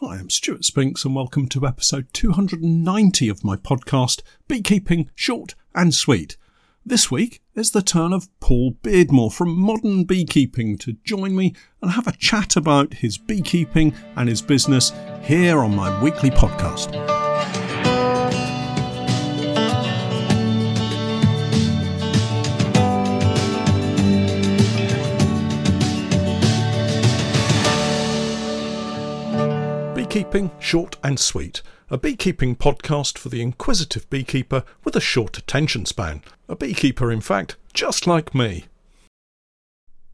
[0.00, 5.92] Hi, I'm Stewart Spinks, and welcome to episode 290 of my podcast, Beekeeping Short and
[5.92, 6.36] Sweet.
[6.86, 11.90] This week is the turn of Paul Beardmore from Modern Beekeeping to join me and
[11.90, 14.92] have a chat about his beekeeping and his business
[15.22, 17.27] here on my weekly podcast.
[30.18, 35.86] Beekeeping Short and Sweet, a beekeeping podcast for the inquisitive beekeeper with a short attention
[35.86, 36.22] span.
[36.48, 38.64] A beekeeper, in fact, just like me.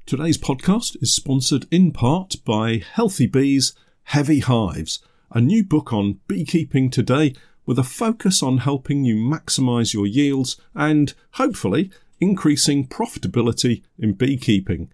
[0.04, 4.98] Today's podcast is sponsored in part by Healthy Bees, Heavy Hives,
[5.30, 7.34] a new book on beekeeping today
[7.64, 11.90] with a focus on helping you maximise your yields and, hopefully,
[12.20, 14.90] increasing profitability in beekeeping.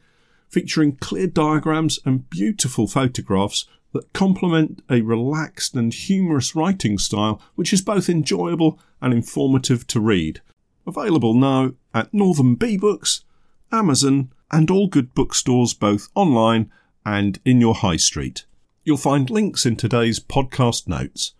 [0.48, 7.72] Featuring clear diagrams and beautiful photographs that complement a relaxed and humorous writing style which
[7.72, 10.40] is both enjoyable and informative to read.
[10.86, 13.24] Available now at Northern Bee Books,
[13.72, 16.70] Amazon, and all good bookstores both online
[17.04, 18.44] and in your high street.
[18.84, 21.34] You'll find links in today's podcast notes.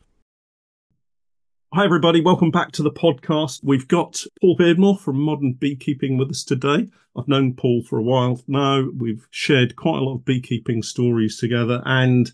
[1.73, 2.21] Hi, everybody.
[2.21, 3.61] Welcome back to the podcast.
[3.63, 6.89] We've got Paul Beardmore from Modern Beekeeping with us today.
[7.17, 8.89] I've known Paul for a while now.
[8.93, 12.33] We've shared quite a lot of beekeeping stories together, and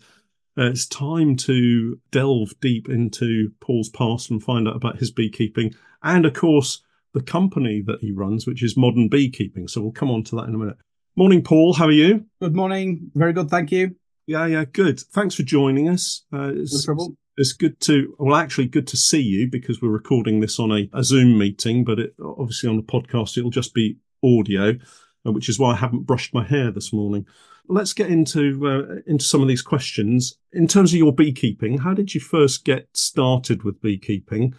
[0.57, 5.75] uh, it's time to delve deep into Paul's past and find out about his beekeeping
[6.01, 6.81] and, of course,
[7.13, 9.67] the company that he runs, which is Modern Beekeeping.
[9.67, 10.77] So we'll come on to that in a minute.
[11.15, 11.73] Morning, Paul.
[11.73, 12.25] How are you?
[12.41, 13.11] Good morning.
[13.13, 13.51] Very good.
[13.51, 13.97] Thank you.
[14.25, 14.99] Yeah, yeah, good.
[14.99, 16.23] Thanks for joining us.
[16.33, 17.15] Uh, No trouble.
[17.37, 20.89] It's good to well actually good to see you because we're recording this on a,
[20.93, 24.73] a zoom meeting but it, obviously on the podcast it'll just be audio
[25.25, 27.25] uh, which is why i haven't brushed my hair this morning.
[27.69, 30.37] Let's get into uh, into some of these questions.
[30.53, 34.55] In terms of your beekeeping how did you first get started with beekeeping?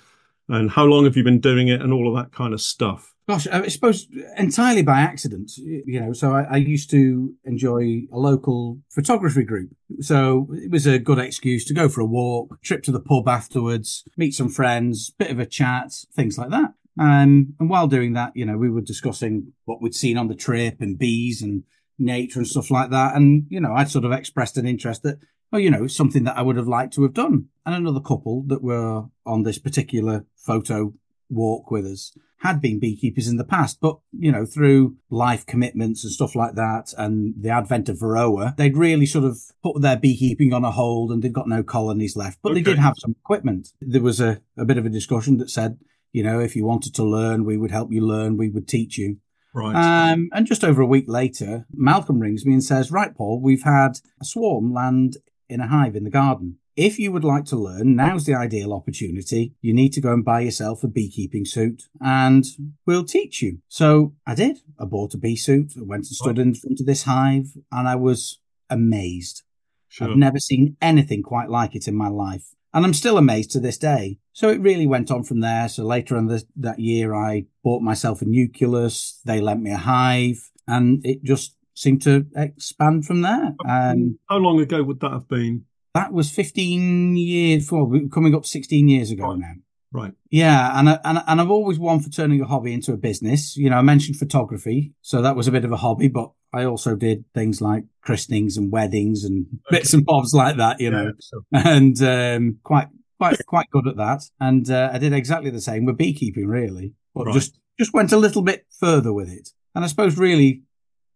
[0.51, 3.15] And how long have you been doing it and all of that kind of stuff
[3.29, 4.09] Gosh, I suppose
[4.39, 5.53] entirely by accident.
[5.59, 9.69] You know, so I, I used to enjoy a local photography group.
[10.01, 13.29] So it was a good excuse to go for a walk, trip to the pub
[13.29, 16.73] afterwards, meet some friends, bit of a chat, things like that.
[16.99, 20.35] Um, and while doing that, you know, we were discussing what we'd seen on the
[20.35, 21.65] trip and bees and
[21.99, 23.15] nature and stuff like that.
[23.15, 25.19] And, you know, I'd sort of expressed an interest that,
[25.53, 27.49] well, you know, something that I would have liked to have done.
[27.67, 30.95] And another couple that were on this particular photo
[31.29, 36.05] walk with us had been beekeepers in the past, but you know, through life commitments
[36.05, 39.97] and stuff like that, and the advent of Varroa, they'd really sort of put their
[39.97, 42.39] beekeeping on a hold, and they'd got no colonies left.
[42.43, 43.69] But they did have some equipment.
[43.81, 45.79] There was a, a bit of a discussion that said,
[46.13, 48.99] you know, if you wanted to learn, we would help you learn, we would teach
[48.99, 49.19] you.
[49.53, 49.75] right
[50.13, 53.65] Um, and just over a week later, Malcolm rings me and says, Right, Paul, we've
[53.65, 55.17] had a swarm land
[55.49, 56.59] in a hive in the garden.
[56.79, 59.53] If you would like to learn, now's the ideal opportunity.
[59.61, 62.45] You need to go and buy yourself a beekeeping suit and
[62.87, 63.59] we'll teach you.
[63.67, 64.59] So I did.
[64.79, 65.73] I bought a bee suit.
[65.77, 68.39] I went and stood in front of this hive and I was
[68.71, 69.43] amazed.
[69.89, 70.09] sure.
[70.09, 72.55] I've never seen anything quite like it in my life.
[72.73, 74.21] And I'm still amazed to this day.
[74.33, 75.69] So it really went on from there.
[75.69, 79.21] So later on this, that year, I bought myself a nucleus.
[79.25, 83.57] They lent me a hive and it just seemed to expand from there.
[83.69, 85.65] Um, how long ago would that have been
[85.99, 89.39] that was 15 years, well, coming up 16 years ago Right.
[89.39, 89.53] now.
[89.93, 92.97] right Yeah, and, I, and and I've always one for turning a hobby into a
[92.97, 93.57] business.
[93.57, 96.65] You know, I mentioned photography, so that was a bit of a hobby, but I
[96.65, 100.81] also did things like christenings and weddings and bits and bobs like that.
[100.81, 101.13] You know,
[101.53, 102.89] Yeah, and um, quite
[103.19, 104.23] quite quite good at that.
[104.41, 107.35] And uh, I did exactly the same with beekeeping, really, but Right.
[107.35, 109.51] just just went a little bit further with it.
[109.75, 110.63] And I suppose really,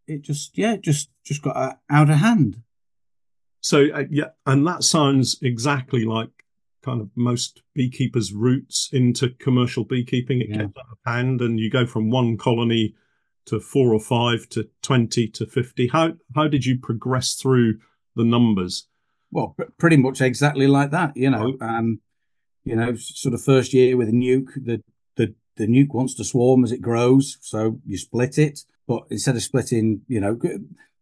[0.07, 2.63] it just yeah, just just got uh, out of hand.
[3.63, 6.31] So uh, yeah, and that sounds exactly like
[6.85, 10.41] kind of most beekeepers' routes into commercial beekeeping.
[10.41, 10.57] It Yeah.
[10.65, 12.95] gets out of hand, and you go from one colony
[13.47, 15.89] to four or five to twenty to fifty.
[15.89, 17.79] How how did you progress through
[18.17, 18.89] the numbers?
[19.31, 21.17] Well, pr- pretty much exactly like that.
[21.17, 22.01] You know, um,
[22.65, 24.83] you know, sort of first year with a nuke, the
[25.17, 28.61] the the nuke wants to swarm as it grows, so you split it.
[28.89, 30.37] But instead of splitting, you know,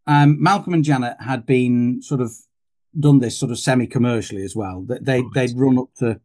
[0.05, 2.31] um, Malcolm and Janet had been sort of
[2.99, 4.81] done this sort of semi-commercially as well.
[4.83, 5.31] That they Right.
[5.33, 6.19] they'd run up to,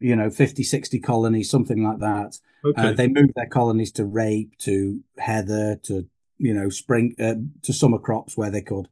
[0.00, 2.38] you know, 50, 60 colonies, something like that.
[2.64, 6.06] Okay, Uh, they moved their colonies to rape, to heather, to
[6.40, 8.88] you know, spring, uh, to summer crops where they could.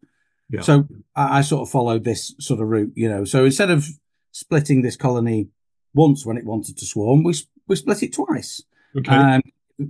[0.50, 0.62] Yeah.
[0.62, 3.24] So I, I sort of followed this sort of route, you know.
[3.24, 3.86] So instead of
[4.32, 5.48] splitting this colony
[5.94, 7.34] once when it wanted to swarm, we
[7.68, 8.62] we split it twice.
[8.98, 9.42] okay, and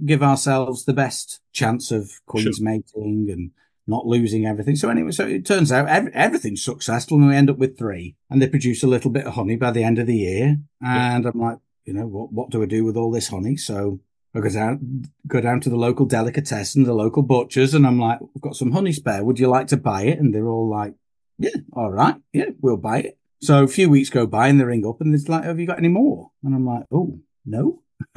[0.04, 2.64] give ourselves the best chance of queens Sure.
[2.64, 3.50] mating and
[3.86, 4.76] not losing everything.
[4.76, 8.16] So anyway, so it turns out every, everything's successful and we end up with three
[8.28, 10.58] and they produce a little bit of honey by the end of the year.
[10.80, 11.30] And yeah.
[11.32, 13.56] I'm like, you know, what, what do I do with all this honey?
[13.56, 14.00] So
[14.34, 18.20] I go down, go down to the local delicatessen, the local butchers, and I'm like,
[18.20, 19.24] we've got some honey spare.
[19.24, 20.18] Would you like to buy it?
[20.18, 20.94] And they're all like,
[21.38, 22.16] yeah, all right.
[22.32, 23.18] Yeah, we'll buy it.
[23.40, 25.66] So a few weeks go by and they ring up and it's like, have you
[25.66, 26.30] got any more?
[26.42, 27.82] And I'm like, oh, no.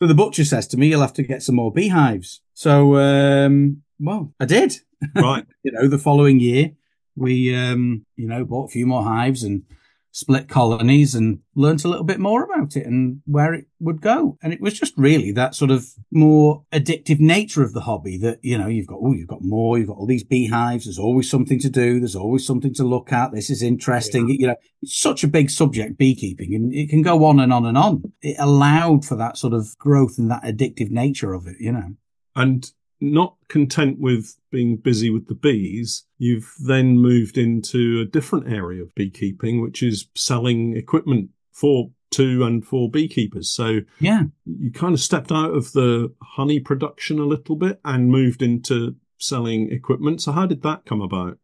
[0.00, 2.40] So the butcher says to me, you'll have to get some more beehives.
[2.58, 4.74] So, um, well, I did.
[5.14, 5.46] Right.
[5.62, 6.72] you know, the following year,
[7.14, 9.62] we, um, you know, bought a few more hives and
[10.10, 14.38] split colonies and learnt a little bit more about it and where it would go.
[14.42, 18.40] And it was just really that sort of more addictive nature of the hobby that,
[18.42, 20.86] you know, you've got, oh, you've got more, you've got all these beehives.
[20.86, 22.00] There's always something to do.
[22.00, 23.30] There's always something to look at.
[23.30, 24.28] This is interesting.
[24.28, 24.36] Yeah.
[24.36, 27.66] You know, it's such a big subject, beekeeping, and it can go on and on
[27.66, 28.02] and on.
[28.20, 31.94] It allowed for that sort of growth and that addictive nature of it, you know.
[32.38, 32.70] And
[33.00, 38.82] not content with being busy with the bees, you've then moved into a different area
[38.82, 43.50] of beekeeping, which is selling equipment for two and for beekeepers.
[43.50, 48.08] So yeah, you kind of stepped out of the honey production a little bit and
[48.08, 50.22] moved into selling equipment.
[50.22, 51.38] So how did that come about?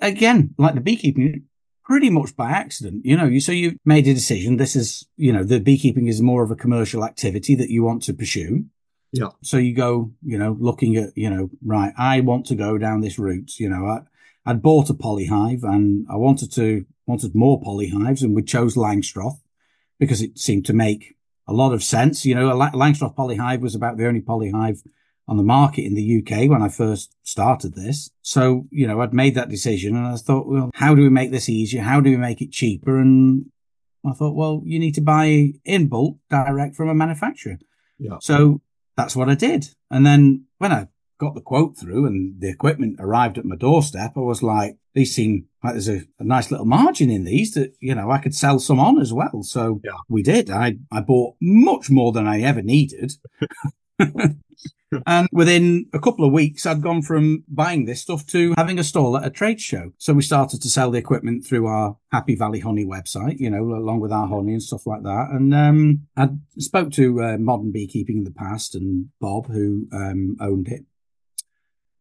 [0.00, 1.44] Again, like the beekeeping,
[1.84, 3.04] pretty much by accident.
[3.04, 4.56] You know, you so you made a decision.
[4.56, 8.02] This is, you know, the beekeeping is more of a commercial activity that you want
[8.04, 8.66] to pursue.
[9.12, 9.28] Yeah.
[9.42, 13.00] So you go, you know, looking at, you know, right, I want to go down
[13.00, 13.58] this route.
[13.58, 14.00] You know, I,
[14.50, 19.40] I'd bought a polyhive and I wanted to, wanted more polyhives and we chose Langstroth
[19.98, 21.14] because it seemed to make
[21.46, 22.24] a lot of sense.
[22.24, 24.82] You know, a Langstroth polyhive was about the only polyhive
[25.28, 28.10] on the market in the UK when I first started this.
[28.22, 31.30] So, you know, I'd made that decision and I thought, well, how do we make
[31.30, 31.82] this easier?
[31.82, 32.98] How do we make it cheaper?
[32.98, 33.46] And
[34.04, 37.58] I thought, well, you need to buy in bulk direct from a manufacturer.
[37.98, 38.16] Yeah.
[38.20, 38.62] So
[38.96, 39.68] that's what I did.
[39.90, 44.12] And then when I got the quote through and the equipment arrived at my doorstep,
[44.16, 47.74] I was like, these seem like there's a, a, nice little margin in these that,
[47.80, 49.42] you know, I could sell some on as well.
[49.42, 49.92] So yeah.
[50.08, 50.50] we did.
[50.50, 53.12] I, I bought much more than I ever needed.
[55.06, 58.84] and within a couple of weeks, I'd gone from buying this stuff to having a
[58.84, 59.92] stall at a trade show.
[59.98, 63.62] So we started to sell the equipment through our Happy Valley Honey website, you know,
[63.62, 65.28] along with our honey and stuff like that.
[65.30, 70.36] And um, I spoke to uh, Modern Beekeeping in the past and Bob, who um,
[70.40, 70.84] owned it.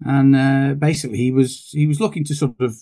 [0.03, 2.75] And uh, basically, he was he was looking to sort of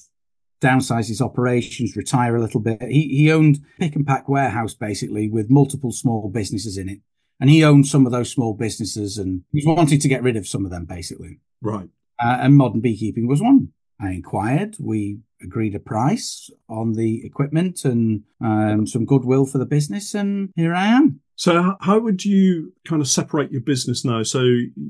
[0.62, 2.82] downsize his operations, retire a little bit.
[2.82, 7.00] He he owned pick and pack warehouse basically with multiple small businesses in it
[7.40, 10.36] and he owned some of those small businesses and he was wanting to get rid
[10.36, 11.40] of some of them basically.
[11.62, 11.90] Right.
[12.20, 13.70] Uh, and modern beekeeping was one.
[14.02, 14.78] I inquired.
[14.80, 20.52] We agreed a price on the equipment and um, some goodwill for the business, and
[20.56, 21.20] here I am.
[21.36, 24.24] So, how would you kind of separate your business now?
[24.24, 24.42] So,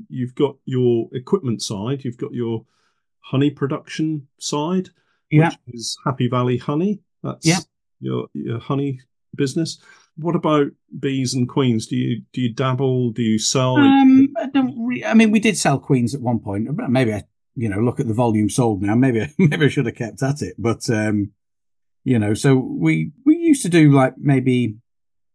[0.08, 2.64] you've got your equipment side, you've got your
[3.20, 4.90] honey production side,
[5.30, 5.48] yeah.
[5.48, 7.00] which is Happy Valley Honey.
[7.22, 7.58] That's yeah.
[8.00, 9.00] your your honey
[9.36, 9.78] business
[10.20, 10.68] what about
[10.98, 11.86] bees and queens?
[11.86, 13.10] Do you do you dabble?
[13.10, 13.76] Do you sell?
[13.76, 14.74] Um, I don't.
[14.86, 16.68] Re- I mean, we did sell queens at one point.
[16.88, 17.24] Maybe I,
[17.54, 18.94] you know, look at the volume sold now.
[18.94, 20.54] Maybe maybe I should have kept at it.
[20.58, 21.32] But um,
[22.04, 24.76] you know, so we we used to do like maybe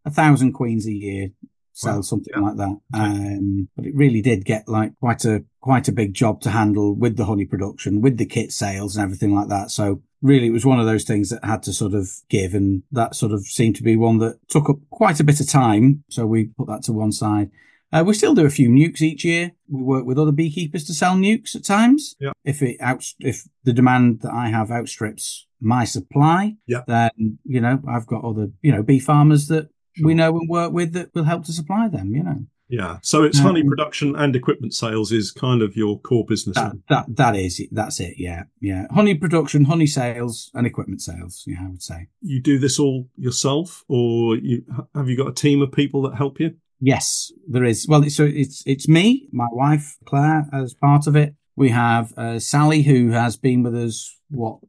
[0.06, 1.30] a thousand queens a year,
[1.74, 2.02] sell wow.
[2.02, 2.42] something yeah.
[2.42, 2.78] like that.
[2.94, 6.96] Um, but it really did get like quite a quite a big job to handle
[6.96, 9.72] with the honey production, with the kit sales and everything like that.
[9.72, 12.84] So really it was one of those things that had to sort of give and
[12.92, 16.04] that sort of seemed to be one that took up quite a bit of time.
[16.10, 17.52] So we put that to one side.
[17.94, 19.52] Uh, we still do a few nukes each year.
[19.70, 22.16] We work with other beekeepers to sell nukes at times.
[22.20, 22.32] Yeah.
[22.44, 26.82] If it out, if the demand that I have outstrips my supply, yeah.
[26.88, 30.08] then you know I've got other you know bee farmers that sure.
[30.08, 32.14] we know and work with that will help to supply them.
[32.14, 32.46] You know.
[32.68, 32.98] Yeah.
[33.02, 36.56] So it's honey um, production and equipment sales is kind of your core business.
[36.56, 37.70] That, that, that is it.
[37.72, 38.16] That's it.
[38.18, 38.44] Yeah.
[38.60, 38.88] Yeah.
[38.92, 41.44] Honey production, honey sales and equipment sales.
[41.46, 42.08] Yeah, I would say.
[42.22, 44.64] You do this all yourself or you
[44.96, 46.56] have you got a team of people that help you?
[46.80, 47.88] Yes, there is.
[47.88, 51.36] Well, so it's, it's me, my wife, Claire, as part of it.
[51.56, 54.60] We have uh, Sally, who has been with us, what,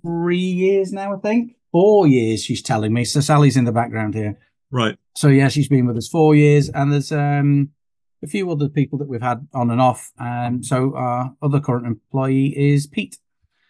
[0.00, 1.56] three years now, I think?
[1.72, 3.04] Four years, she's telling me.
[3.04, 4.38] So Sally's in the background here.
[4.70, 4.96] Right.
[5.14, 7.70] So yeah, she's been with us four years, and there's um,
[8.22, 10.12] a few other people that we've had on and off.
[10.18, 13.18] And so our other current employee is Pete.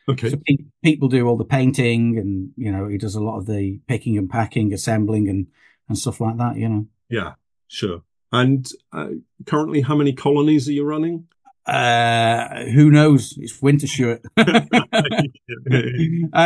[0.09, 0.31] Okay.
[0.31, 3.39] So Pete, Pete will do all the painting, and you know he does a lot
[3.39, 5.47] of the picking and packing, assembling, and
[5.89, 6.57] and stuff like that.
[6.57, 6.87] You know.
[7.09, 7.35] Yeah,
[7.69, 8.03] sure.
[8.33, 9.09] And uh,
[9.47, 11.29] currently, how many colonies are you running?
[11.67, 13.35] Uh, who knows?
[13.39, 14.23] It's winter shirt.
[14.39, 14.49] how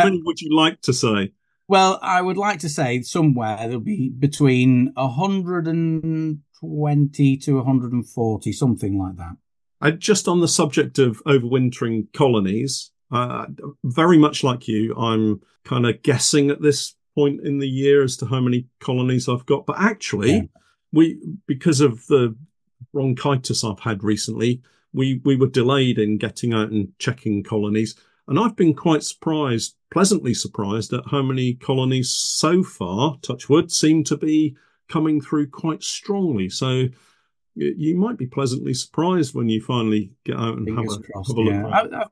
[0.03, 1.31] many would you like to say?
[1.67, 9.17] Well, I would like to say somewhere there'll be between 120 to 140, something like
[9.17, 9.37] that.
[9.81, 13.45] Uh, just on the subject of overwintering colonies, uh,
[13.83, 18.17] very much like you, I'm kind of guessing at this point in the year as
[18.17, 19.65] to how many colonies I've got.
[19.65, 20.41] But actually, yeah.
[20.91, 22.35] we because of the
[22.93, 24.61] bronchitis I've had recently,
[24.93, 27.95] we we were delayed in getting out and checking colonies,
[28.27, 33.71] and I've been quite surprised, pleasantly surprised, at how many colonies so far, touch wood,
[33.71, 34.55] seem to be
[34.87, 36.49] coming through quite strongly.
[36.49, 36.87] So
[37.55, 41.37] you might be pleasantly surprised when you finally get out and have a, crossed, have
[41.37, 41.53] a, look.
[41.53, 41.67] Yeah.
[41.67, 42.05] I, I,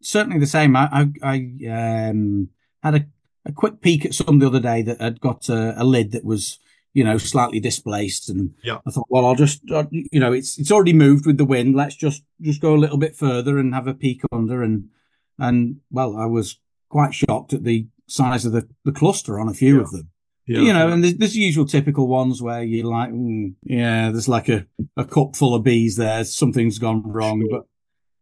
[0.00, 0.74] certainly the same.
[0.74, 1.36] I, I
[1.70, 2.48] um,
[2.82, 3.06] had a,
[3.44, 6.24] a, quick peek at some the other day that had got a, a, lid that
[6.24, 6.58] was,
[6.94, 8.78] you know, slightly displaced, and yeah.
[8.86, 9.60] I thought, well, I'll just,
[9.92, 11.76] you know, it's it's already moved with the wind.
[11.76, 14.88] Let's just just go a little bit further and have a peek under, and
[15.38, 19.54] and well, I was quite shocked at the size of the, the cluster on a
[19.54, 19.82] few yeah.
[19.82, 20.10] of them.
[20.46, 24.28] Yeah, you know, and there's, there's usual typical ones where you're like, mm, yeah, there's
[24.28, 24.66] like a,
[24.96, 26.24] a cup full of bees there.
[26.24, 27.42] Something's gone wrong.
[27.42, 27.58] Sure.
[27.58, 27.66] But,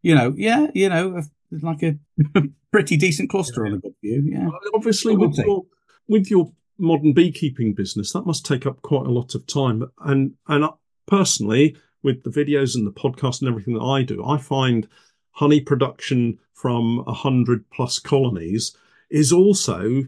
[0.01, 1.97] you know, yeah, you know, there's like a
[2.71, 3.71] pretty decent cluster yeah.
[3.71, 4.23] on a good view.
[4.25, 4.47] Yeah.
[4.47, 5.63] Well, obviously, with your,
[6.09, 9.89] with your modern beekeeping business, that must take up quite a lot of time.
[9.99, 10.65] And, and
[11.05, 14.85] personally, with the videos and the podcast and everything that I do, I find
[15.37, 18.75] honey production from a hundred plus colonies
[19.09, 20.03] is also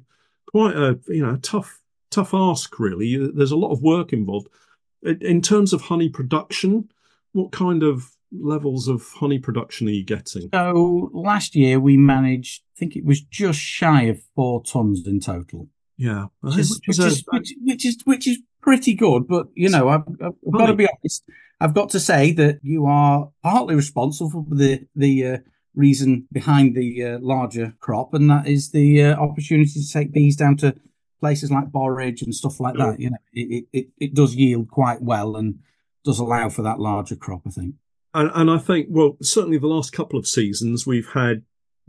[0.51, 3.15] quite a you know tough tough ask, really.
[3.31, 4.47] There's a lot of work involved.
[5.03, 6.89] In terms of honey production,
[7.31, 10.49] what kind of levels of honey production are you getting?
[10.53, 15.19] So last year we managed, I think it was just shy of four tons in
[15.19, 15.69] total.
[15.97, 19.27] Yeah, which is, which, is, which, which is, which is pretty good.
[19.27, 21.23] But you know, I've, I've got to be honest.
[21.59, 25.37] I've got to say that you are partly responsible for the the uh,
[25.75, 30.35] reason behind the uh, larger crop, and that is the uh, opportunity to take bees
[30.35, 30.75] down to
[31.19, 35.01] places like Borage and stuff like that, you know, it, it, it does yield quite
[35.01, 35.59] well and
[36.05, 37.75] does allow for that larger crop, I think.
[38.13, 41.43] And, and I think, well, certainly the last couple of seasons, we've had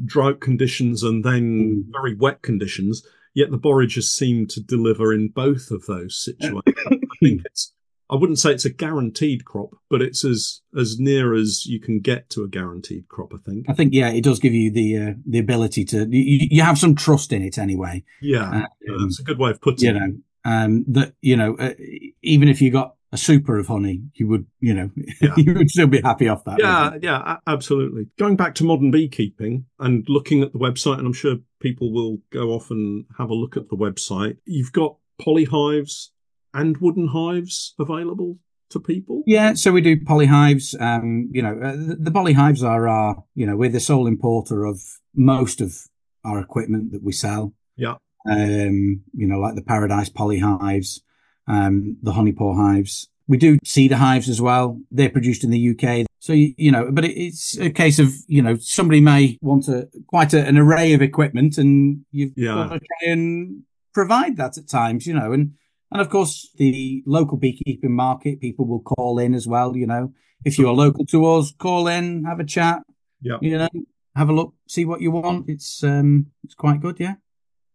[0.04, 1.92] drought conditions and then mm.
[1.92, 3.02] very wet conditions,
[3.34, 6.62] yet the borage has seemed to deliver in both of those situations.
[6.66, 7.72] I think it's
[8.10, 12.00] I wouldn't say it's a guaranteed crop, but it's as as near as you can
[12.00, 13.32] get to a guaranteed crop.
[13.32, 13.66] I think.
[13.68, 16.78] I think yeah, it does give you the uh, the ability to you, you, have
[16.78, 18.02] some trust in it anyway.
[18.20, 19.92] Yeah, um, yeah, that's a good way of putting it.
[19.92, 20.00] you it.
[20.00, 21.74] know um, that you know uh,
[22.22, 24.90] even if you got a super of honey, you would you know
[25.20, 25.34] yeah.
[25.36, 26.58] you would still be happy off that.
[26.58, 28.08] Yeah, yeah, absolutely.
[28.18, 32.18] Going back to modern beekeeping and looking at the website, and I'm sure people will
[32.30, 34.36] go off and have a look at the website.
[34.46, 36.10] You've got polyhives
[36.54, 38.38] and wooden hives available
[38.70, 39.22] to people?
[39.26, 40.80] Yeah, so we do polyhives.
[40.80, 44.64] Um, you know, uh, the, the polyhives are our, you know, we're the sole importer
[44.64, 44.80] of
[45.14, 45.76] most of
[46.24, 47.54] our equipment that we sell.
[47.76, 47.96] Yeah.
[48.30, 51.00] Um, you know, like the Paradise polyhives,
[51.46, 53.08] um, the honeypore hives.
[53.26, 54.80] We do cedar hives as well.
[54.90, 56.06] They're produced in the UK.
[56.18, 59.68] So, you, you know, but it, it's a case of, you know, somebody may want
[59.68, 62.54] a quite a, an array of equipment and you've yeah.
[62.54, 63.62] got to try and
[63.94, 65.54] provide that at times, you know, and
[65.92, 69.76] and of course, the local beekeeping market, people will call in as well.
[69.76, 70.12] You know,
[70.44, 72.82] if you are local to us, call in, have a chat.
[73.20, 73.38] Yeah.
[73.40, 73.68] You know,
[74.16, 75.48] have a look, see what you want.
[75.48, 76.98] It's um, it's quite good.
[76.98, 77.14] Yeah.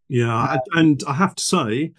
[0.08, 1.94] Yeah, and I have to say,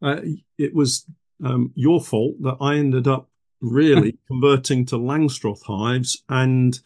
[0.00, 0.20] uh,
[0.56, 1.04] it was
[1.44, 3.28] um, your fault that I ended up
[3.60, 6.80] really converting to Langstroth hives and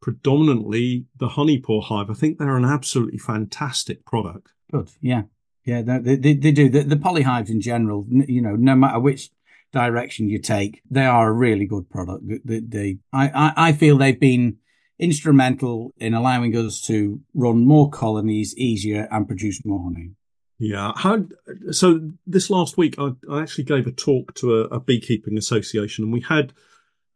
[0.00, 2.10] predominantly the honey honeypore hive.
[2.10, 4.52] I think they're an absolutely fantastic product.
[4.70, 4.90] Good.
[5.00, 5.22] Yeah.
[5.64, 6.68] Yeah, they, they, they do.
[6.68, 9.30] The, the polyhives in general, you know, no matter which
[9.72, 12.24] direction you take, they are a really good product.
[12.44, 14.58] They, they I, I, I feel they've been
[14.98, 20.12] instrumental in allowing us to run more colonies easier and produce more honey.
[20.58, 20.92] Yeah.
[20.96, 21.24] How,
[21.72, 26.04] so this last week, I, I actually gave a talk to a, a beekeeping association
[26.04, 26.52] and we had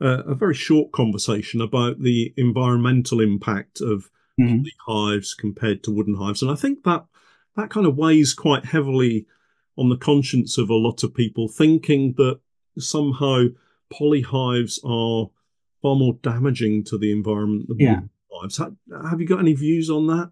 [0.01, 4.65] a, a, very short conversation about the environmental impact of mm-hmm.
[4.87, 6.43] hives compared to wooden hives.
[6.43, 7.05] And I think that
[7.57, 9.27] that kind of weighs quite heavily
[9.77, 12.41] on the conscience of a lot of people, thinking that
[12.79, 13.45] somehow
[13.93, 15.31] polyhives are
[15.83, 18.01] far more damaging to the environment than yeah.
[18.33, 18.59] hives.
[18.59, 20.31] Have you got any views on that?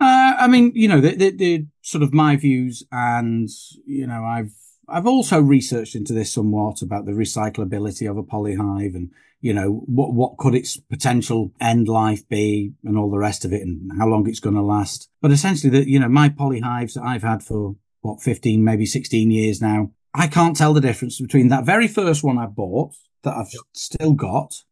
[0.00, 3.48] Uh, I mean, you know, the sort of my views, and
[3.86, 4.54] you know, I've
[4.88, 9.10] I've also researched into this somewhat about the recyclability of a polyhive and
[9.40, 13.52] you know what what could its potential end life be and all the rest of
[13.52, 15.10] it and how long it's going to last.
[15.20, 19.30] But essentially that you know my polyhives that i've had for what 15 maybe 16
[19.30, 23.34] years now i can't tell the difference between that very first one i bought that
[23.34, 24.62] i've still got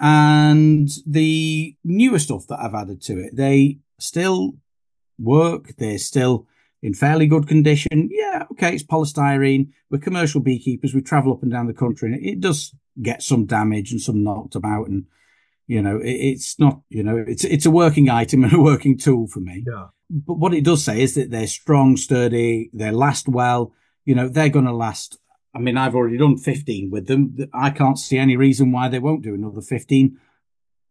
[0.00, 3.36] and the newer stuff that i've added to it.
[3.36, 4.54] They still
[5.18, 6.46] work they're still
[6.82, 8.08] in fairly good condition.
[8.10, 9.68] Yeah, okay, it's polystyrene.
[9.90, 10.94] We're commercial beekeepers.
[10.94, 14.22] We travel up and down the country, and it, does get some damage and some
[14.22, 14.88] knocked about.
[14.88, 15.06] And
[15.66, 18.96] You know, it, it's not, you know, it's it's a working item and a working
[18.96, 19.64] tool for me.
[19.66, 19.88] Yeah.
[20.10, 23.74] But what it does say is that they're strong, sturdy, they last well.
[24.04, 25.18] You know, they're going to last.
[25.54, 27.36] I mean, I've already done 15 with them.
[27.52, 30.18] I can't see any reason why they won't do another 15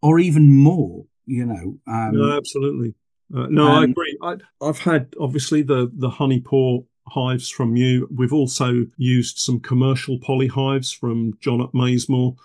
[0.02, 1.06] or even more.
[1.26, 2.96] You know, um, no, absolutely.
[3.36, 4.18] Uh, no, I agree.
[4.22, 8.08] I, have had obviously the the honeyport hives from you.
[8.14, 12.36] We've also used some commercial poly hives from John at Maisemore.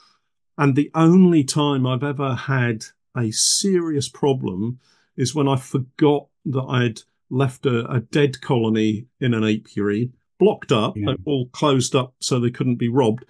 [0.58, 2.84] And the only time I've ever had
[3.16, 4.80] a serious problem
[5.16, 10.72] is when I forgot that I'd left a, a dead colony in an apiary, blocked
[10.72, 11.14] up, yeah.
[11.24, 13.24] all closed up so they couldn't be robbed.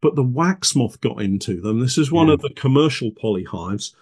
[0.00, 1.80] But the wax moth got into them.
[1.80, 2.34] This is one yeah.
[2.34, 3.94] of the commercial poly hives.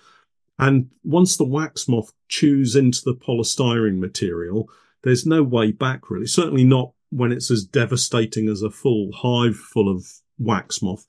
[0.59, 4.69] And once the wax moth chews into the polystyrene material,
[5.03, 6.27] there's no way back really.
[6.27, 10.07] Certainly not when it's as devastating as a full hive full of
[10.39, 11.07] wax moth.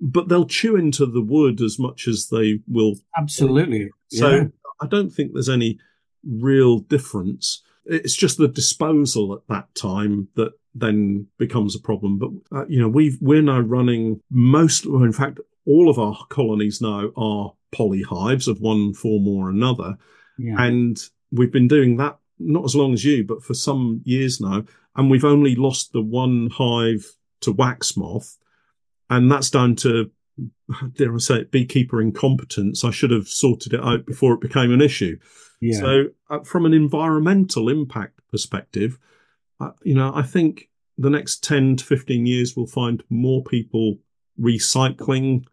[0.00, 2.94] But they'll chew into the wood as much as they will.
[3.18, 3.90] Absolutely.
[4.08, 4.44] So yeah.
[4.80, 5.78] I don't think there's any
[6.24, 7.62] real difference.
[7.84, 12.18] It's just the disposal at that time that then becomes a problem.
[12.18, 16.16] But uh, you know, we we're now running most, well, in fact, all of our
[16.28, 19.96] colonies now are polyhives of one form or another,
[20.38, 20.54] yeah.
[20.58, 20.98] and
[21.30, 24.64] we've been doing that not as long as you, but for some years now.
[24.96, 27.04] And we've only lost the one hive
[27.40, 28.36] to wax moth.
[29.10, 30.10] And that's down to,
[30.94, 32.84] dare I say it, beekeeper incompetence.
[32.84, 35.18] I should have sorted it out before it became an issue.
[35.60, 35.80] Yeah.
[35.80, 38.98] So, uh, from an environmental impact perspective,
[39.60, 43.98] uh, you know, I think the next 10 to 15 years we'll find more people
[44.40, 45.44] recycling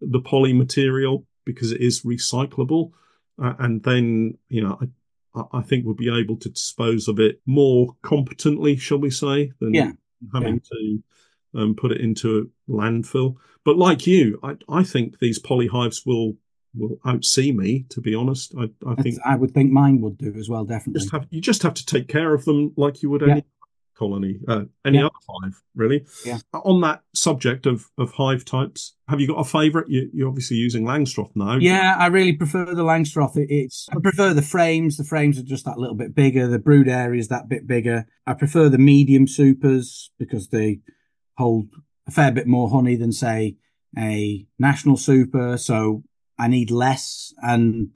[0.00, 2.92] the poly material because it is recyclable.
[3.42, 4.78] Uh, and then, you know,
[5.34, 9.52] I, I think we'll be able to dispose of it more competently, shall we say,
[9.60, 9.92] than yeah.
[10.32, 10.78] having yeah.
[10.78, 11.02] to
[11.60, 13.36] um, put it into a landfill.
[13.64, 16.36] But like you, I, I think these polyhives will
[16.76, 17.86] will outsee me.
[17.90, 20.64] To be honest, I, I think I would think mine would do as well.
[20.64, 23.32] Definitely, just have, you just have to take care of them like you would yeah.
[23.32, 23.44] any
[23.94, 25.06] colony, uh, any yeah.
[25.06, 26.04] other hive, really.
[26.24, 26.38] Yeah.
[26.52, 29.88] On that subject of, of hive types, have you got a favourite?
[29.88, 31.56] You, you're obviously using Langstroth now.
[31.56, 33.32] Yeah, I really prefer the Langstroth.
[33.36, 34.96] It's I prefer the frames.
[34.96, 36.46] The frames are just that little bit bigger.
[36.46, 38.06] The brood area is that bit bigger.
[38.26, 40.80] I prefer the medium supers because they
[41.36, 41.68] hold
[42.06, 43.56] a fair bit more honey than say
[43.96, 45.56] a national super.
[45.56, 46.04] So
[46.38, 47.90] I need less and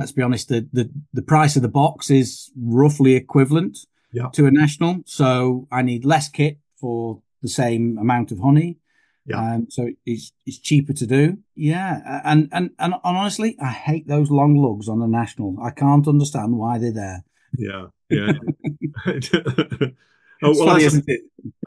[0.00, 3.78] let's be honest, the, the, the price of the box is roughly equivalent
[4.12, 4.28] yeah.
[4.32, 5.02] to a national.
[5.06, 8.78] So I need less kit for the same amount of honey.
[9.26, 9.54] Yeah.
[9.54, 11.38] Um, so it's it's cheaper to do.
[11.54, 12.20] Yeah.
[12.24, 15.56] And, and and honestly, I hate those long lugs on a national.
[15.62, 17.24] I can't understand why they're there.
[17.56, 17.86] Yeah.
[18.08, 18.32] Yeah.
[19.06, 19.90] oh,
[20.42, 21.00] well, funny, as, a,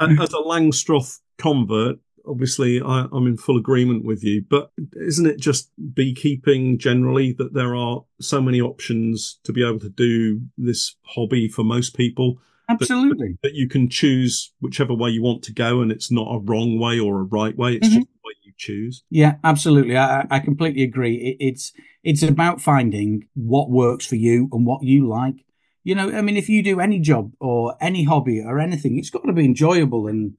[0.01, 1.97] as a Langstroth convert,
[2.27, 4.43] obviously I, am in full agreement with you.
[4.49, 9.79] But isn't it just beekeeping generally that there are so many options to be able
[9.79, 12.39] to do this hobby for most people?
[12.69, 13.37] Absolutely.
[13.41, 16.39] That, that you can choose whichever way you want to go, and it's not a
[16.39, 17.73] wrong way or a right way.
[17.73, 17.97] It's mm-hmm.
[17.97, 19.03] just the way you choose.
[19.09, 19.97] Yeah, absolutely.
[19.97, 21.15] I, I completely agree.
[21.15, 25.45] It, it's it's about finding what works for you and what you like.
[25.83, 29.09] You know, I mean, if you do any job or any hobby or anything, it's
[29.09, 30.35] got to be enjoyable and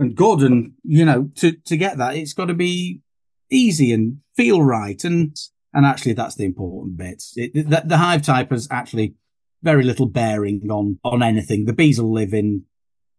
[0.00, 3.02] and good and you know to to get that it's got to be
[3.50, 5.02] easy and feel right.
[5.04, 5.36] And
[5.72, 7.22] and actually that's the important bit.
[7.36, 9.14] It, the, the, hive type has actually
[9.62, 11.66] very little bearing on on anything.
[11.66, 12.64] The bees will live in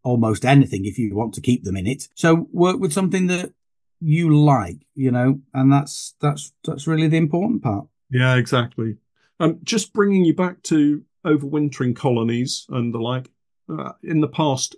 [0.03, 2.07] almost anything if you want to keep them in it.
[2.15, 3.53] So work with something that
[4.03, 7.87] you like you know and that's that's that's really the important part.
[8.09, 8.97] Yeah exactly.
[9.39, 13.29] Um just bringing you back to overwintering colonies and the like
[13.69, 14.75] uh, in the past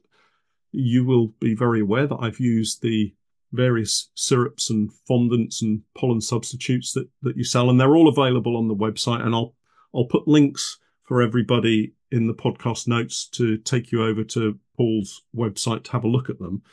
[0.73, 3.13] you will be very aware that I've used the
[3.51, 8.57] various syrups and fondants and pollen substitutes that, that you sell, and they're all available
[8.57, 9.23] on the website.
[9.23, 9.55] And I'll
[9.95, 15.23] I'll put links for everybody in the podcast notes to take you over to Paul's
[15.35, 16.63] website to have a look at them.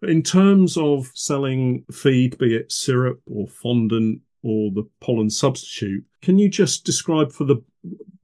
[0.00, 6.04] But in terms of selling feed, be it syrup or fondant or the pollen substitute,
[6.22, 7.62] can you just describe for the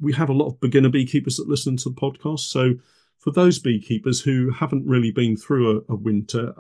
[0.01, 2.75] we have a lot of beginner beekeepers that listen to the podcast, so
[3.21, 6.55] for those beekeepers who haven't really been through a, a winter,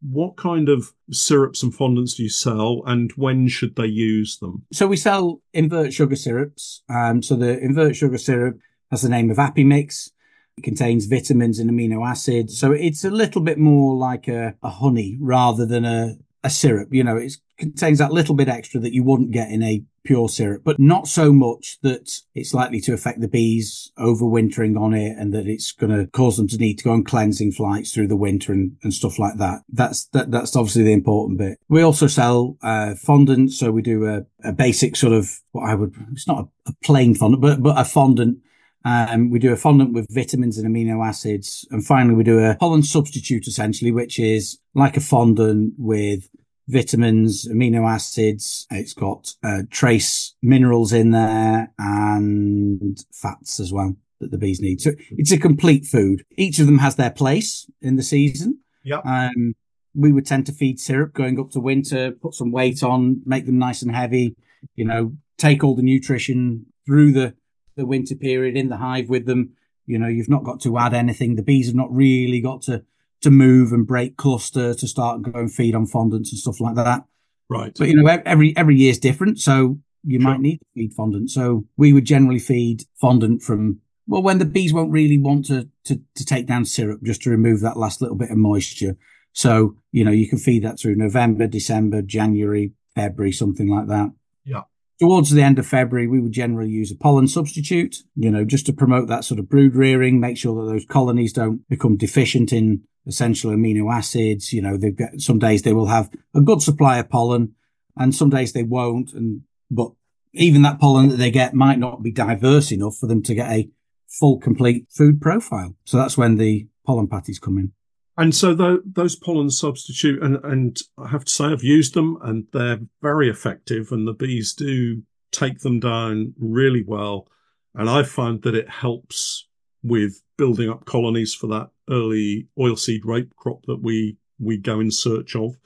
[0.00, 4.64] what kind of syrups and fondants do you sell and when should they use them?
[4.72, 6.82] So we sell invert sugar syrups.
[6.88, 8.58] Um, so the invert sugar syrup
[8.90, 10.10] has the name of Apimix.
[10.58, 12.58] It contains vitamins and amino acids.
[12.58, 16.88] So it's a little bit more like a, a honey rather than a, a syrup.
[16.92, 20.28] You know, it contains that little bit extra that you wouldn't get in a pure
[20.28, 25.16] syrup, but not so much that it's likely to affect the bees overwintering on it
[25.18, 28.08] and that it's going to cause them to need to go on cleansing flights through
[28.08, 29.62] the winter and, and stuff like that.
[29.68, 31.58] That's that, that's obviously the important bit.
[31.68, 35.74] We also sell uh, fondant, so we do a, a basic sort of what I
[35.74, 35.94] would.
[36.12, 38.38] It's not a, a plain fondant, but but a fondant
[38.84, 41.66] um, we do a fondant with vitamins and amino acids.
[41.70, 46.28] And finally, we do a pollen substitute essentially, which is like a fondant with
[46.68, 48.66] vitamins, amino acids.
[48.70, 54.80] It's got uh, trace minerals in there and fats as well that the bees need.
[54.80, 56.24] So it's a complete food.
[56.36, 58.60] Each of them has their place in the season.
[58.84, 59.00] Yeah.
[59.04, 59.54] Um,
[59.94, 63.46] we would tend to feed syrup going up to winter, put some weight on, make
[63.46, 64.36] them nice and heavy,
[64.74, 67.34] you know, take all the nutrition through the,
[67.76, 69.52] the winter period in the hive with them.
[69.86, 71.34] You know, you've not got to add anything.
[71.34, 72.84] The bees have not really got to
[73.22, 76.60] to move and break cluster to start and go and feed on fondants and stuff
[76.60, 77.04] like that.
[77.48, 77.74] Right.
[77.78, 80.30] But you know, every every year is different, so you Sure.
[80.30, 81.30] might need to feed fondant.
[81.30, 85.68] So we would generally feed fondant from well when the bees won't really want to
[85.84, 88.96] to to take down syrup just to remove that last little bit of moisture.
[89.32, 94.10] So you know you can feed that through November, December, January, February, something like that.
[94.44, 94.62] Yeah.
[94.98, 98.66] Towards the end of February, we would generally use a pollen substitute, you know, just
[98.66, 102.52] to promote that sort of brood rearing, make sure that those colonies don't become deficient
[102.52, 104.52] in essential amino acids.
[104.52, 107.54] You know, they've got some days they will have a good supply of pollen
[107.96, 109.12] and some days they won't.
[109.12, 109.92] And, but
[110.32, 113.50] even that pollen that they get might not be diverse enough for them to get
[113.50, 113.70] a
[114.08, 115.74] full, complete food profile.
[115.84, 117.72] So that's when the pollen patties come in.
[118.16, 122.18] And so tho- those pollen substitute, and, and I have to say, I've used them
[122.22, 127.26] and they're very effective, and the bees do take them down really well.
[127.74, 129.48] And I find that it helps
[129.82, 134.90] with building up colonies for that early oilseed rape crop that we we go in
[134.90, 135.56] search of.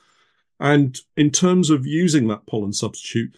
[0.61, 3.35] And in terms of using that pollen substitute,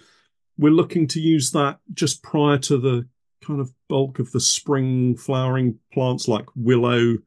[0.56, 3.06] we're looking to use that just prior to the
[3.44, 7.18] kind of bulk of the spring flowering plants like willow,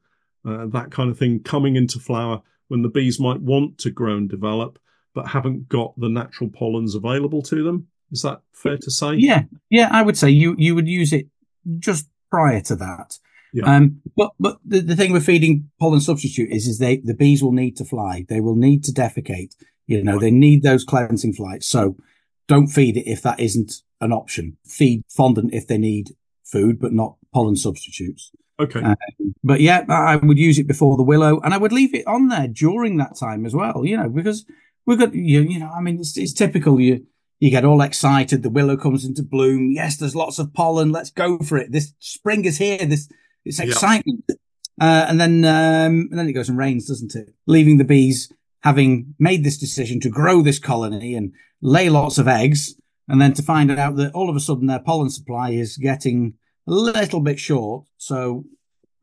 [0.44, 4.16] uh, that kind of thing coming into flower when the bees might want to grow
[4.16, 4.78] and develop
[5.14, 7.88] but haven't got the natural pollens available to them.
[8.10, 9.14] Is that fair to say?
[9.14, 11.28] Yeah, yeah, I would say you you would use it
[11.78, 13.18] just prior to that.
[13.52, 13.76] Yeah.
[13.76, 17.42] Um, but but the, the thing with feeding pollen substitute is is they the bees
[17.42, 18.24] will need to fly.
[18.28, 19.54] They will need to defecate.
[19.86, 21.66] You know, they need those cleansing flights.
[21.66, 21.96] So
[22.48, 24.56] don't feed it if that isn't an option.
[24.64, 26.10] Feed fondant if they need
[26.44, 28.32] food, but not pollen substitutes.
[28.58, 28.80] Okay.
[28.80, 28.94] Uh,
[29.44, 32.06] But yeah, I I would use it before the willow, and I would leave it
[32.06, 33.84] on there during that time as well.
[33.84, 34.44] You know, because
[34.86, 36.80] we've got you, you know, I mean, it's, it's typical.
[36.80, 37.06] You
[37.40, 38.42] you get all excited.
[38.42, 39.72] The willow comes into bloom.
[39.72, 40.92] Yes, there's lots of pollen.
[40.92, 41.72] Let's go for it.
[41.72, 42.78] This spring is here.
[42.78, 43.08] This
[43.44, 44.18] it's exciting.
[44.18, 44.24] excitement.
[44.80, 47.34] Uh, and then um, and then it goes and rains, doesn't it?
[47.46, 52.28] Leaving the bees having made this decision to grow this colony and lay lots of
[52.28, 52.74] eggs,
[53.08, 56.34] and then to find out that all of a sudden their pollen supply is getting
[56.66, 57.84] a little bit short.
[57.98, 58.44] So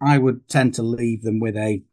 [0.01, 1.83] I would tend to leave them with a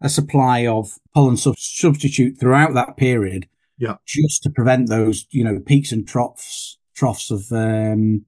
[0.00, 3.48] a supply of pollen sub- substitute throughout that period.
[3.76, 3.96] Yeah.
[4.06, 8.24] Just to prevent those, you know, peaks and troughs troughs of um,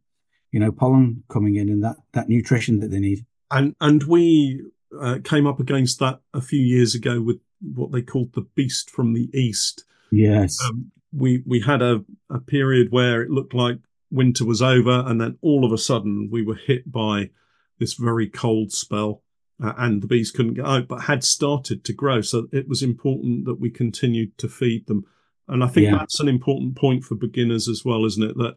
[0.50, 3.24] you know, pollen coming in and that that nutrition that they need.
[3.52, 4.62] And and we
[4.98, 8.90] uh, came up against that a few years ago with what they called the beast
[8.90, 9.84] from the east.
[10.10, 10.58] Yes.
[10.64, 13.78] Um, we we had a, a period where it looked like
[14.10, 17.30] winter was over, and then all of a sudden we were hit by
[17.78, 19.22] this very cold spell,
[19.62, 22.20] uh, and the bees couldn't get out, but had started to grow.
[22.20, 25.04] So it was important that we continued to feed them,
[25.48, 25.98] and I think Yeah.
[25.98, 28.36] that's an important point for beginners as well, isn't it?
[28.36, 28.56] That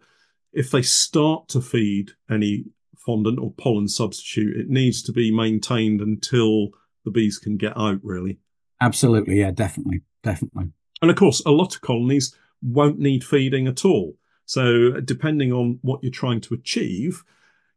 [0.54, 2.66] if they start to feed any
[3.06, 6.70] fondant or pollen substitute, it needs to be maintained until
[7.04, 8.40] the bees can get out, really.
[8.82, 9.40] Absolutely.
[9.40, 10.02] Yeah, definitely.
[10.24, 10.72] Definitely.
[11.02, 14.16] And of course, a lot of colonies won't need feeding at all.
[14.46, 17.24] So, depending on what you're trying to achieve,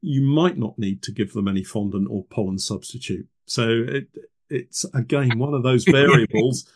[0.00, 3.26] you might not need to give them any fondant or pollen substitute.
[3.46, 4.08] So, it,
[4.50, 6.70] it's again one of those variables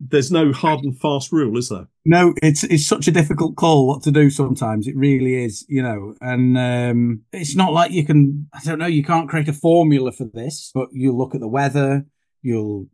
[0.00, 1.88] there's no hard and fast rule, is there?
[2.04, 4.86] No, it's it's such a difficult call what to do sometimes.
[4.86, 6.14] It really is, you know.
[6.20, 10.12] And um it's not like you can I don't know, you can't create a formula
[10.12, 12.06] for this, but you'll look at the weather,
[12.42, 12.86] you'll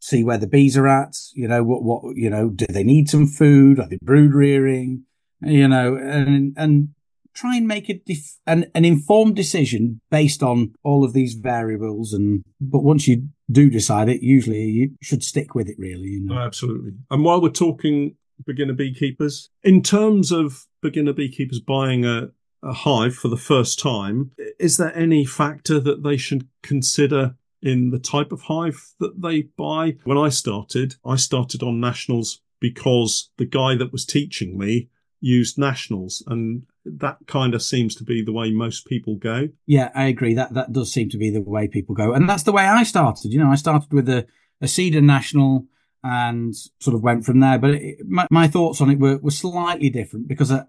[0.00, 3.08] see where the bees are at, you know, what what you know, do they need
[3.08, 3.78] some food?
[3.78, 5.04] Are they brood rearing?
[5.40, 6.88] You know, and and
[7.34, 12.12] try and make a def- an, an informed decision based on all of these variables
[12.12, 16.20] and but once you do decide it, usually you should stick with it really, you
[16.20, 16.36] know.
[16.36, 16.92] Oh, absolutely.
[17.10, 22.30] And while we're talking beginner beekeepers, in terms of beginner beekeepers buying a,
[22.62, 27.90] a hive for the first time, is there any factor that they should consider in
[27.90, 29.96] the type of hive that they buy?
[30.04, 34.88] When I started, I started on nationals because the guy that was teaching me
[35.20, 39.48] used nationals, and that kind of seems to be the way most people go.
[39.66, 40.34] Yeah, I agree.
[40.34, 42.82] That that does seem to be the way people go, and that's the way I
[42.82, 43.32] started.
[43.32, 44.26] You know, I started with a,
[44.60, 45.66] a Cedar National
[46.02, 47.58] and sort of went from there.
[47.58, 50.64] But it, my, my thoughts on it were, were slightly different because I,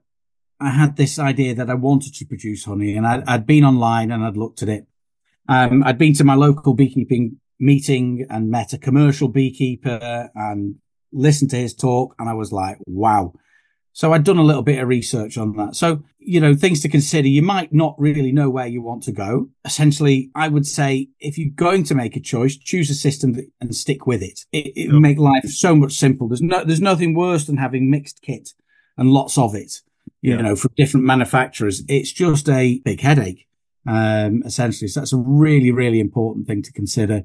[0.60, 4.12] I had this idea that I wanted to produce honey, and I'd, I'd been online
[4.12, 4.88] and I'd looked at it.
[5.47, 10.75] Um, I'd been to my local beekeeping meeting and met a commercial beekeeper and
[11.12, 13.34] listened to his talk, and I was like, wow
[13.96, 15.74] so I'd done a little bit of research on that.
[15.78, 17.30] So, you know, things to consider.
[17.30, 19.48] You might not really know where you want to go.
[19.64, 23.46] Essentially, I would say if you're going to make a choice, choose a system that,
[23.62, 24.42] and stick with it.
[24.52, 26.28] It, it make life so much simpler.
[26.28, 28.50] There's no, there's nothing worse than having mixed kit
[28.98, 29.82] and lots of it,
[30.22, 31.82] you know, from different manufacturers.
[31.88, 33.48] It's just a big headache,
[33.88, 34.90] um, essentially.
[34.90, 37.24] So that's a really, really important thing to consider,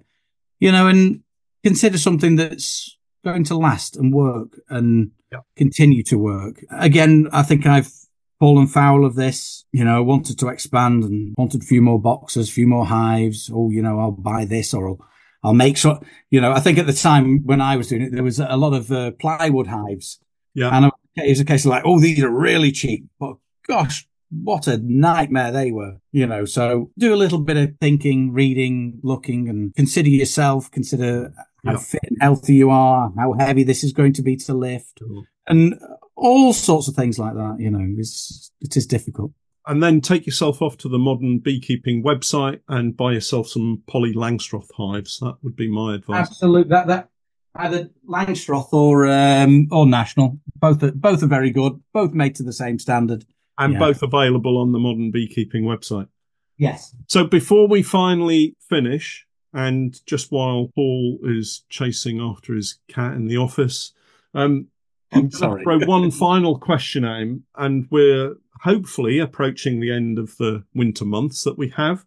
[0.60, 1.24] you know, and
[1.64, 5.10] consider something that's going to last and work and
[5.56, 6.64] continue to work.
[6.70, 7.90] Again, I think I've
[8.38, 9.64] fallen foul of this.
[9.72, 13.50] You know, wanted to expand and wanted a few more boxes, a few more hives.
[13.52, 15.06] Oh, you know, I'll buy this or I'll,
[15.42, 18.12] I'll make sure, you know, I think at the time when I was doing it,
[18.12, 20.20] there was a lot of uh, plywood hives.
[20.54, 20.70] Yeah.
[20.76, 23.06] And it was a case of like, oh, these are really cheap.
[23.18, 26.44] But gosh, what a nightmare they were, you know.
[26.44, 31.32] So do a little bit of thinking, reading, looking, and consider yourself, consider
[31.64, 35.00] how fit and healthy you are, how heavy this is going to be to lift,
[35.46, 35.78] and
[36.16, 37.56] all sorts of things like that.
[37.58, 39.32] You know, it's it is difficult.
[39.66, 44.14] And then take yourself off to the modern beekeeping website and buy yourself some poly
[44.14, 45.20] Langstroth hives.
[45.20, 46.28] That would be my advice.
[46.28, 47.10] Absolutely, that that
[47.54, 50.38] either Langstroth or um, or National.
[50.56, 51.80] Both are, both are very good.
[51.92, 53.24] Both made to the same standard,
[53.58, 53.78] and yeah.
[53.78, 56.08] both available on the modern beekeeping website.
[56.56, 56.94] Yes.
[57.08, 63.26] So before we finally finish, and just while Paul is chasing after his cat in
[63.26, 63.92] the office,
[64.34, 64.68] um,
[65.12, 70.18] I'm going to throw one final question at him, and we're hopefully approaching the end
[70.18, 72.04] of the winter months that we have.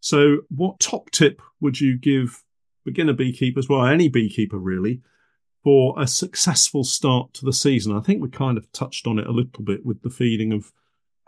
[0.00, 2.42] So, what top tip would you give
[2.84, 5.02] beginner beekeepers, well, any beekeeper really,
[5.62, 7.96] for a successful start to the season?
[7.96, 10.72] I think we kind of touched on it a little bit with the feeding of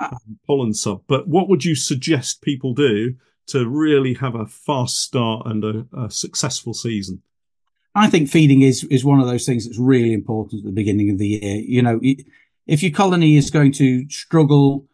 [0.01, 3.17] um, pollen sub, but what would you suggest people do
[3.49, 7.23] to really have a fast start and a, a successful season?
[7.95, 11.11] I think feeding is is one of those things that's really important at the beginning
[11.11, 11.57] of the year.
[11.57, 12.01] You know,
[12.67, 14.87] if your colony is going to struggle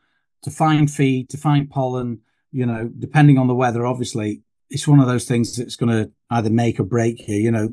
[0.42, 2.20] to find feed, to find pollen,
[2.52, 6.10] you know, depending on the weather, obviously, it's one of those things that's going to
[6.30, 7.36] either make or break you.
[7.36, 7.70] You know,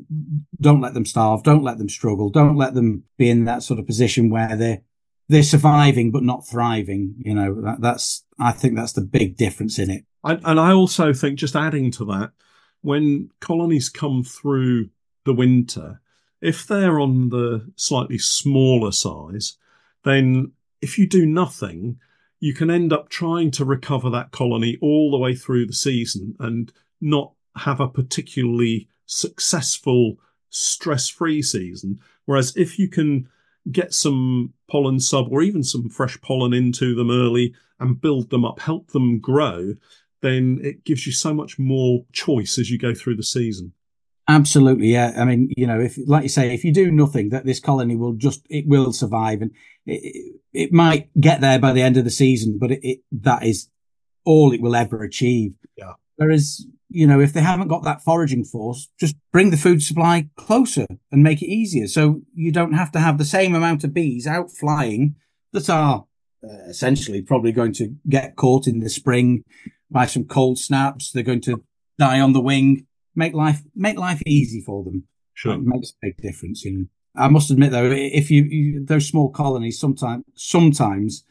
[0.60, 3.80] don't let them starve, don't let them struggle, don't let them be in that sort
[3.80, 4.82] of position where they're
[5.28, 7.14] they're surviving but not thriving.
[7.18, 10.04] You know, that, that's I think that's the big difference in it.
[10.24, 12.32] And, and I also think, just adding to that,
[12.82, 14.90] when colonies come through
[15.24, 16.00] the winter,
[16.40, 19.56] if they're on the slightly smaller size,
[20.04, 21.98] then if you do nothing,
[22.40, 26.34] you can end up trying to recover that colony all the way through the season
[26.40, 30.16] and not have a particularly successful
[30.50, 32.00] stress free season.
[32.24, 33.28] Whereas if you can
[33.70, 38.44] get some pollen sub or even some fresh pollen into them early and build them
[38.44, 39.74] up, help them grow,
[40.22, 43.72] then it gives you so much more choice as you go through the season.
[44.28, 45.12] Absolutely, yeah.
[45.16, 47.96] I mean, you know, if like you say, if you do nothing, that this colony
[47.96, 49.50] will just it will survive, and
[49.84, 53.44] it, it might get there by the end of the season, but it, it that
[53.44, 53.68] is
[54.24, 55.54] all it will ever achieve.
[55.76, 55.94] Yeah.
[56.16, 60.28] Whereas, you know, if they haven't got that foraging force, just bring the food supply
[60.36, 63.92] closer and make it easier, so you don't have to have the same amount of
[63.92, 65.16] bees out flying
[65.52, 66.06] that are
[66.44, 69.42] uh, essentially probably going to get caught in the spring
[69.92, 71.10] by some cold snaps.
[71.10, 71.62] They're going to
[71.98, 72.86] die on the wing.
[73.14, 75.04] Make life make life easy for them.
[75.34, 76.64] Sure, it makes a big difference.
[76.64, 81.24] You know, I must admit though, if you, you those small colonies, sometimes sometimes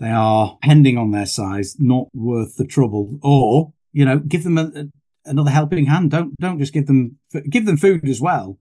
[0.00, 3.18] they are, pending on their size, not worth the trouble.
[3.22, 4.84] Or you know, give them a, a,
[5.24, 6.10] another helping hand.
[6.10, 8.58] Don't don't just give them give them food as well,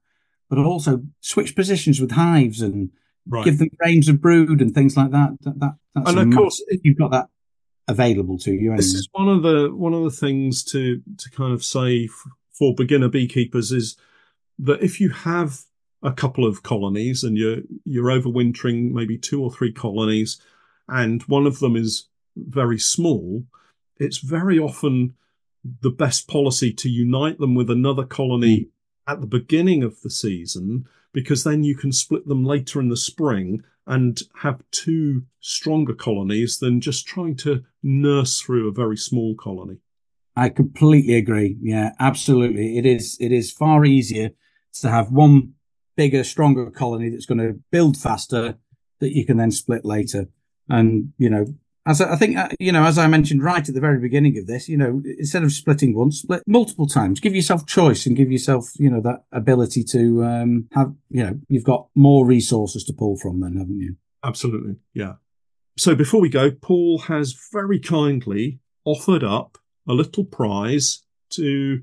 [0.50, 2.92] but also switch positions with hives and
[3.28, 3.46] right.
[3.46, 5.32] give them frames of brood and things like that.
[5.42, 7.30] that, that and of course, if you've got that
[7.88, 8.72] available to you.
[8.72, 8.78] Anyway.
[8.78, 12.08] This is one of the one of the things to to kind of say
[12.52, 13.98] for beginner beekeepers is
[14.60, 15.62] that if you have
[16.02, 20.42] a couple of colonies and you're you're overwintering maybe two or three colonies,
[20.88, 23.44] and one of them is very small,
[23.98, 25.16] it's very often
[25.82, 28.68] the best policy to unite them with another colony mm.
[29.08, 32.98] at the beginning of the season because then you can split them later in the
[32.98, 39.36] spring and have two stronger colonies than just trying to nurse through a very small
[39.36, 39.78] colony.
[40.36, 41.58] I completely agree.
[41.62, 42.78] Yeah, absolutely.
[42.78, 44.32] It is it is far easier
[44.82, 45.54] to have one
[45.96, 48.58] bigger, stronger colony that's going to build faster,
[49.00, 50.28] that you can then split later.
[50.70, 51.46] And, you know,
[51.86, 54.38] as I, I think, uh, you know, as I mentioned right at the very beginning
[54.38, 57.20] of this, you know, instead of splitting once, split multiple times.
[57.20, 61.40] Give yourself choice and give yourself, you know, that ability to um, have, you know,
[61.48, 63.98] you've got more resources to pull from then, haven't you?
[64.24, 64.76] Absolutely.
[64.94, 65.14] Yeah.
[65.78, 71.82] So before we go, Paul has very kindly offered up a little prize to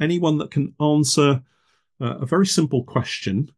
[0.00, 1.42] anyone that can answer
[2.00, 3.50] uh, a very simple question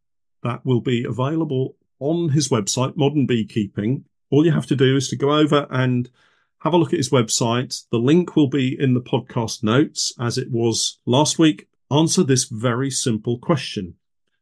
[0.42, 4.04] that will be available on his website, Modern Beekeeping.
[4.30, 6.10] All you have to do is to go over and
[6.60, 7.84] have a look at his website.
[7.90, 11.68] The link will be in the podcast notes as it was last week.
[11.90, 13.94] Answer this very simple question.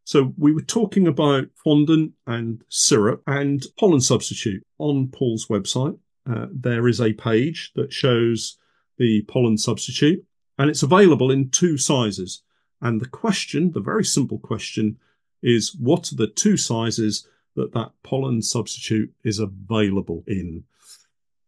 [0.05, 5.99] So we were talking about fondant and syrup and pollen substitute on Paul's website.
[6.29, 8.59] Uh, there is a page that shows
[8.99, 10.25] the pollen substitute
[10.59, 12.43] and it's available in two sizes.
[12.81, 14.99] And the question, the very simple question
[15.43, 20.65] is what are the two sizes that that pollen substitute is available in?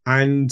[0.05, 0.51] And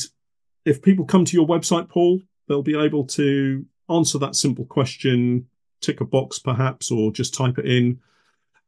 [0.65, 5.47] if people come to your website, Paul, they'll be able to answer that simple question,
[5.81, 7.99] tick a box perhaps, or just type it in.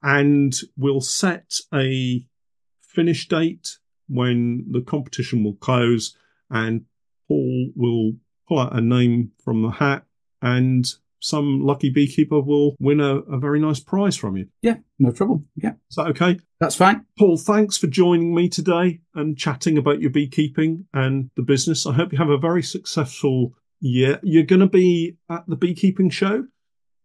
[0.04, 2.26] And we'll set a
[2.82, 6.16] finish date when the competition will close
[6.50, 6.86] and
[7.28, 8.14] Paul will
[8.48, 10.06] pull out a name from the hat
[10.42, 10.86] and
[11.20, 14.48] some lucky beekeeper will win a, a, very nice prize from you.
[14.62, 15.44] Yeah, no trouble.
[15.56, 15.74] Yeah.
[15.90, 16.40] Is that okay?
[16.60, 17.06] That's fine.
[17.18, 21.86] Paul, thanks for joining me today and chatting about your beekeeping and the business.
[21.86, 24.20] I hope you have a very successful year.
[24.24, 26.46] You're going to be at the beekeeping show?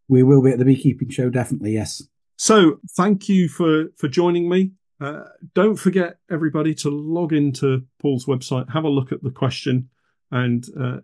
[0.08, 2.02] We will be at the beekeeping show, definitely, yes.
[2.36, 4.72] So thank you for, for joining me.
[5.00, 9.88] Uh, don't forget, everybody, to log into Paul's website, have a look at the question,
[10.30, 10.98] and uh,